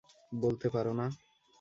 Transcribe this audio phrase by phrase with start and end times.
[0.33, 1.07] বলতে পার না?